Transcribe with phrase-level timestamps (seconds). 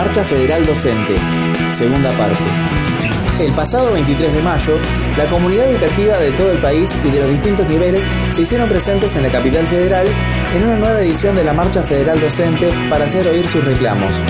[0.00, 1.14] Marcha Federal Docente,
[1.76, 2.42] segunda parte.
[3.38, 4.78] El pasado 23 de mayo,
[5.18, 9.14] la comunidad educativa de todo el país y de los distintos niveles se hicieron presentes
[9.16, 10.06] en la capital federal
[10.54, 14.22] en una nueva edición de la Marcha Federal Docente para hacer oír sus reclamos.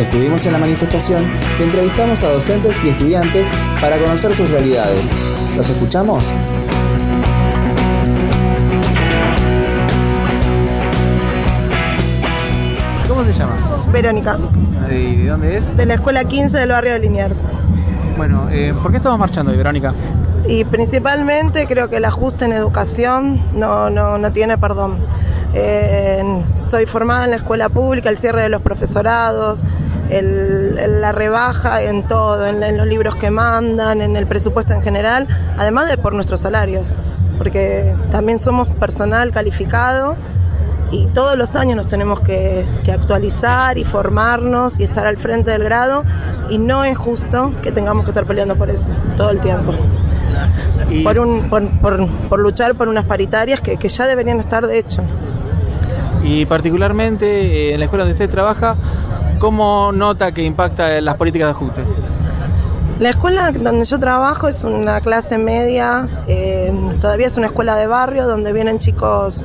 [0.00, 1.24] Estuvimos en la manifestación
[1.60, 3.46] y entrevistamos a docentes y estudiantes
[3.80, 5.06] para conocer sus realidades.
[5.56, 6.24] ¿Los escuchamos?
[13.06, 13.65] ¿Cómo se llama?
[13.92, 14.38] Verónica,
[14.90, 15.76] ¿Y de dónde es?
[15.76, 17.36] de la escuela 15 del barrio de Liniers.
[18.16, 19.94] Bueno, eh, ¿por qué estamos marchando hoy, Verónica?
[20.48, 24.96] Y principalmente creo que el ajuste en educación no, no, no tiene perdón.
[25.54, 29.64] Eh, soy formada en la escuela pública, el cierre de los profesorados,
[30.10, 34.82] el- la rebaja en todo, en, en los libros que mandan, en el presupuesto en
[34.82, 35.26] general,
[35.58, 36.96] además de por nuestros salarios,
[37.38, 40.16] porque también somos personal calificado
[40.92, 45.50] y todos los años nos tenemos que, que actualizar y formarnos y estar al frente
[45.50, 46.04] del grado
[46.48, 49.72] y no es justo que tengamos que estar peleando por eso todo el tiempo.
[50.90, 54.66] Y- Por, un, por, por- por luchar por unas paritarias que, que ya deberían estar
[54.66, 55.02] de hecho.
[56.22, 57.26] Y particularmente
[57.70, 58.76] eh, en la escuela donde usted trabaja,
[59.38, 61.80] ¿cómo nota que impacta las políticas de ajuste?
[62.98, 67.86] La escuela donde yo trabajo es una clase media, eh, todavía es una escuela de
[67.86, 69.44] barrio donde vienen chicos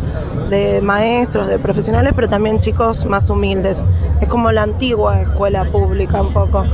[0.49, 3.83] de maestros, de profesionales, pero también chicos más humildes.
[4.21, 6.65] Es como la antigua escuela pública un poco.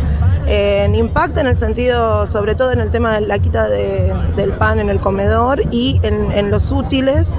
[0.49, 4.53] Eh, impacta en el sentido, sobre todo en el tema de la quita de- del
[4.53, 7.35] pan en el comedor y en, en los útiles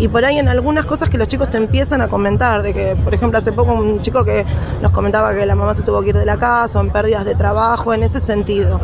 [0.00, 2.96] y por ahí en algunas cosas que los chicos te empiezan a comentar, de que,
[3.04, 4.44] por ejemplo, hace poco un chico que
[4.82, 7.24] nos comentaba que la mamá se tuvo que ir de la casa o en pérdidas
[7.24, 8.80] de trabajo, en ese sentido.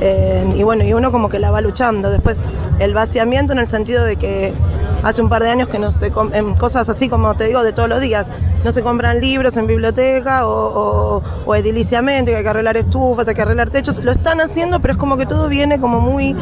[0.00, 2.10] Eh, y bueno, y uno como que la va luchando.
[2.10, 4.54] Después el vaciamiento en el sentido de que
[5.02, 7.72] hace un par de años que no com- en cosas así como te digo de
[7.72, 8.30] todos los días,
[8.64, 13.26] no se compran libros en biblioteca o, o, o ediliciamente, que hay que arreglar estufas,
[13.28, 16.36] hay que arreglar techos, lo están haciendo, pero es como que todo viene como muy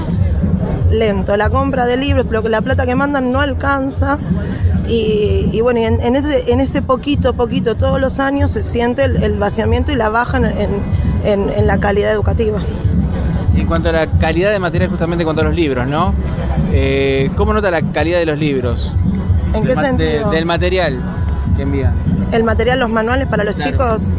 [0.91, 1.37] lento.
[1.37, 4.19] La compra de libros, lo que la plata que mandan no alcanza.
[4.89, 8.63] Y, y bueno, y en, en ese, en ese poquito, poquito, todos los años se
[8.63, 10.83] siente el, el vaciamiento y la baja en, en-
[11.25, 12.59] en- en la calidad educativa.
[13.55, 16.15] En cuanto a la calidad de material, justamente en cuanto a los libros, ¿no?
[16.73, 18.95] Eh, ¿Cómo nota la calidad de los libros?
[19.53, 20.31] ¿En qué de- sentido?
[20.31, 20.99] del material
[21.59, 21.93] que envían.
[22.33, 23.71] el material, los manuales para los Claro.
[23.73, 24.15] chicos.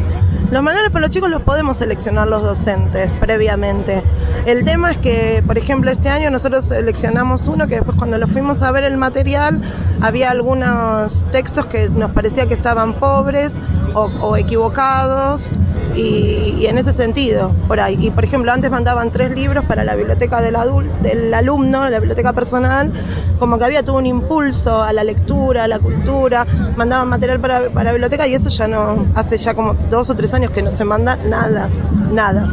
[0.50, 4.02] Los manuales para los chicos los podemos seleccionar los docentes previamente.
[4.46, 8.26] El tema es que, por ejemplo, este año nosotros seleccionamos uno que después cuando lo
[8.26, 9.60] fuimos a ver el material
[10.00, 13.58] había algunos textos que nos parecía que estaban pobres
[13.94, 15.50] o, o equivocados
[15.96, 17.98] y, y en ese sentido, por ahí.
[18.00, 21.98] Y por ejemplo, antes mandaban tres libros para la biblioteca del, adul- del alumno, la
[21.98, 22.92] biblioteca personal,
[23.38, 26.46] como que había todo un impulso a la lectura, a la cultura,
[26.76, 30.14] mandaban material para, para la biblioteca y eso ya no, hace ya como dos o
[30.14, 31.68] tres años que no se manda nada,
[32.12, 32.48] nada,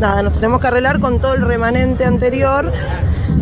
[0.00, 0.22] nada.
[0.22, 2.72] Nos tenemos que arreglar con todo el remanente anterior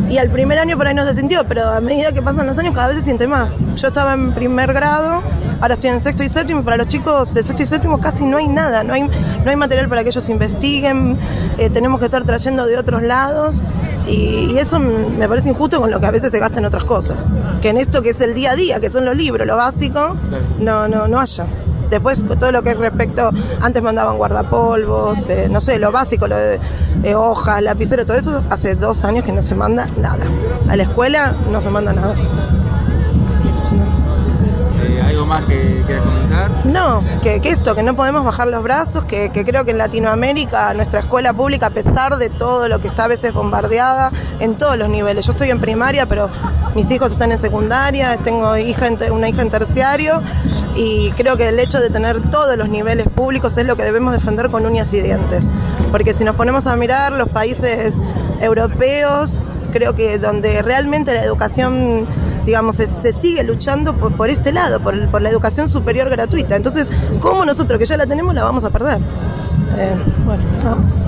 [0.08, 2.58] y al primer año por ahí no se sintió, pero a medida que pasan los
[2.58, 3.60] años cada vez se siente más.
[3.76, 5.22] Yo estaba en primer grado,
[5.60, 8.26] ahora estoy en sexto y séptimo, y para los chicos de sexto y séptimo casi
[8.26, 11.18] no hay nada, no hay, no hay material para que ellos investiguen,
[11.58, 13.62] eh, tenemos que estar trayendo de otros lados
[14.06, 16.84] y, y eso me parece injusto con lo que a veces se gasta en otras
[16.84, 17.32] cosas.
[17.62, 20.16] Que en esto que es el día a día, que son los libros, lo básico,
[20.58, 21.46] no, no, no haya.
[21.92, 23.30] Después, todo lo que es respecto,
[23.60, 26.58] antes mandaban guardapolvos, eh, no sé, lo básico, lo de
[27.02, 30.24] eh, hojas, lapicero, todo eso, hace dos años que no se manda nada.
[30.68, 32.14] A la escuela no se manda nada.
[34.84, 36.50] Eh, ¿Algo más que quieras comentar?
[36.64, 39.78] No, que, que esto, que no podemos bajar los brazos, que, que creo que en
[39.78, 44.10] Latinoamérica nuestra escuela pública, a pesar de todo lo que está a veces bombardeada
[44.40, 46.28] en todos los niveles, yo estoy en primaria, pero
[46.74, 50.20] mis hijos están en secundaria, tengo hija en te- una hija en terciario
[50.74, 54.12] y creo que el hecho de tener todos los niveles públicos es lo que debemos
[54.12, 55.50] defender con uñas y dientes,
[55.90, 57.98] porque si nos ponemos a mirar los países
[58.40, 59.42] europeos,
[59.72, 62.06] creo que donde realmente la educación
[62.44, 66.56] digamos, se, sigue luchando por, por este lado, por, por la educación superior gratuita.
[66.56, 69.00] Entonces, ¿cómo nosotros que ya la tenemos la vamos a perder?
[69.78, 70.98] Eh, bueno, vamos.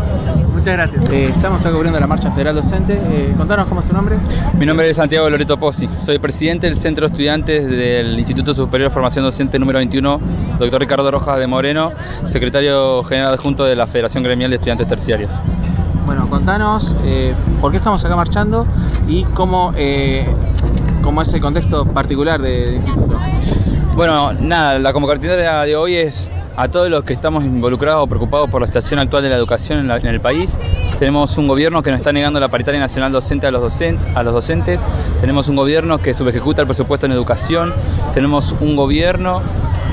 [0.52, 1.10] Muchas gracias.
[1.10, 2.94] Eh, estamos acá cubriendo la marcha federal docente.
[2.94, 4.16] Eh, contanos cómo es tu nombre.
[4.58, 8.90] Mi nombre es Santiago Loreto Pozzi, soy presidente del Centro de Estudiantes del Instituto Superior
[8.90, 10.20] de Formación Docente número 21,
[10.58, 11.92] doctor Ricardo Rojas de Moreno,
[12.22, 15.40] secretario general adjunto de la Federación Gremial de Estudiantes Terciarios.
[16.06, 18.66] Bueno, contanos eh, por qué estamos acá marchando
[19.08, 20.26] y cómo, eh,
[21.02, 23.18] cómo es el contexto particular del instituto.
[23.96, 28.48] Bueno, nada, la convocatoria de hoy es a todos los que estamos involucrados o preocupados
[28.50, 30.56] por la situación actual de la educación en, la- en el país.
[30.98, 33.80] Tenemos un gobierno que nos está negando la paritaria nacional docente a los,
[34.14, 34.86] a los docentes.
[35.20, 37.72] Tenemos un gobierno que subejecuta el presupuesto en educación.
[38.12, 39.42] Tenemos un gobierno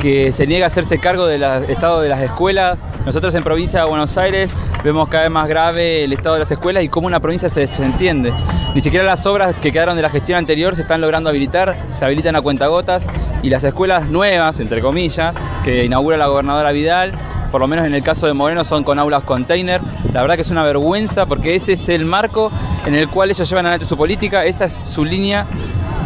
[0.01, 2.80] que se niega a hacerse cargo del estado de las escuelas.
[3.06, 4.51] Nosotros en provincia de Buenos Aires
[4.83, 7.62] vemos cada vez más grave el estado de las escuelas y cómo una provincia se
[7.62, 8.33] desentiende.
[8.74, 12.03] Ni siquiera las obras que quedaron de la gestión anterior se están logrando habilitar, se
[12.03, 13.07] habilitan a cuentagotas
[13.44, 17.13] y las escuelas nuevas, entre comillas, que inaugura la gobernadora Vidal,
[17.51, 19.81] por lo menos en el caso de Moreno son con aulas container.
[20.13, 22.51] La verdad que es una vergüenza porque ese es el marco
[22.88, 25.45] en el cual ellos llevan adelante su política, esa es su línea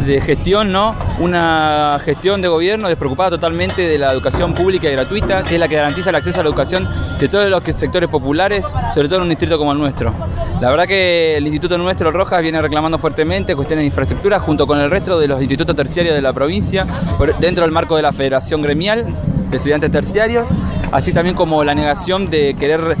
[0.04, 0.94] de gestión, ¿no?
[1.18, 5.68] Una gestión de gobierno despreocupada totalmente de la educación pública y gratuita, que es la
[5.68, 6.86] que garantiza el acceso a la educación
[7.18, 10.12] de todos los sectores populares, sobre todo en un distrito como el nuestro.
[10.60, 14.80] La verdad que el Instituto Nuestro Rojas viene reclamando fuertemente cuestiones de infraestructura junto con
[14.80, 16.86] el resto de los institutos terciarios de la provincia,
[17.40, 19.04] dentro del marco de la Federación Gremial
[19.50, 20.46] de Estudiantes Terciarios,
[20.92, 22.96] así también como la negación de querer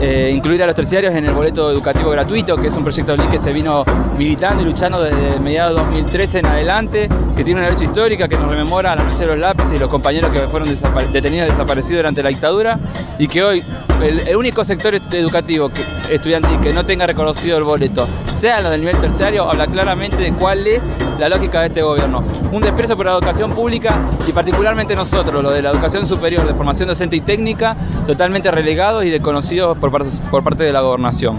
[0.00, 3.38] eh, incluir a los terciarios en el boleto educativo gratuito, que es un proyecto que
[3.38, 3.84] se vino
[4.20, 8.36] militando y luchando desde mediados de 2013 en adelante, que tiene una lucha histórica que
[8.36, 10.68] nos rememora a la noche de los lápices y los compañeros que fueron
[11.10, 12.78] detenidos y desaparecidos durante la dictadura,
[13.18, 13.64] y que hoy
[14.02, 15.70] el, único sector educativo
[16.10, 20.34] estudiantil que no tenga reconocido el boleto, sea lo del nivel terciario, habla claramente de
[20.34, 20.82] cuál es
[21.18, 22.22] la lógica de este gobierno.
[22.52, 23.96] Un desprecio por la educación pública
[24.28, 27.74] y particularmente nosotros, lo de la educación superior, de formación docente y técnica,
[28.06, 31.38] totalmente relegados y desconocidos por parte, de la gobernación.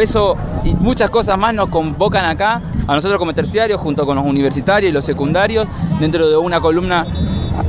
[0.00, 4.24] Eso y muchas cosas más nos convocan acá, a nosotros como terciarios, junto con los
[4.24, 5.68] universitarios y los secundarios,
[6.00, 7.06] dentro de una columna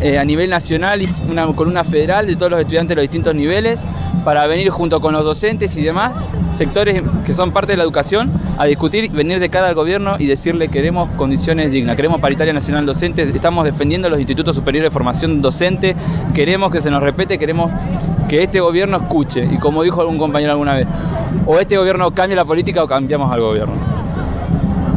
[0.01, 3.35] eh, a nivel nacional y una columna federal de todos los estudiantes de los distintos
[3.35, 3.83] niveles,
[4.23, 8.31] para venir junto con los docentes y demás sectores que son parte de la educación
[8.57, 12.85] a discutir, venir de cara al gobierno y decirle queremos condiciones dignas, queremos paritaria nacional
[12.85, 15.95] docente, estamos defendiendo los institutos superiores de formación docente,
[16.33, 17.71] queremos que se nos repete, queremos
[18.29, 19.47] que este gobierno escuche.
[19.51, 20.87] Y como dijo algún compañero alguna vez,
[21.45, 23.75] o este gobierno cambia la política o cambiamos al gobierno.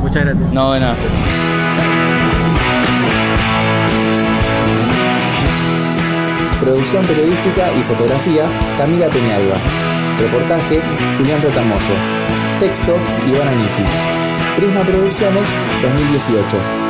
[0.03, 0.53] Muchas gracias.
[0.53, 0.95] No, de nada.
[6.61, 8.45] Producción periodística y fotografía,
[8.79, 9.57] Camila Peñalba.
[10.21, 10.81] Reportaje,
[11.19, 11.93] Julián Retamoso.
[12.61, 12.97] Texto,
[13.29, 13.85] Ivana Niti.
[14.57, 15.49] Prisma Producciones,
[15.83, 16.86] 2018.